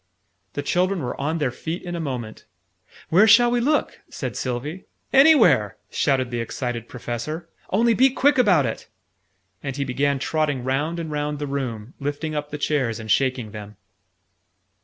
[0.53, 2.45] The children were on their feet in a moment.
[3.09, 4.85] "Where shall we look?" said Sylvie.
[5.13, 7.47] "Anywhere!" shouted the excited Professor.
[7.69, 8.87] "Only be quick about it!"
[9.61, 13.51] And he began trotting round and round the room, lifting up the chairs, and shaking
[13.51, 13.75] them.